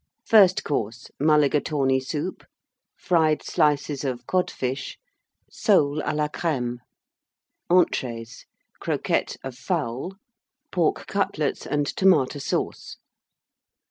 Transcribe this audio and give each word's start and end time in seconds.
FIRST 0.25 0.63
COURSE. 0.63 1.11
Mulligatawny 1.19 1.99
Soup. 1.99 2.43
Fried 2.97 3.43
Slices 3.43 4.03
of 4.03 4.25
Codfish. 4.25 4.97
Soles 5.47 6.01
à 6.01 6.15
la 6.15 6.27
Crême. 6.27 6.79
ENTREES. 7.69 8.47
Croquettes 8.79 9.37
of 9.43 9.55
Fowl. 9.55 10.15
Pork 10.71 11.05
Cutlets 11.05 11.67
and 11.67 11.85
Tomata 11.85 12.39
Sauce. 12.41 12.95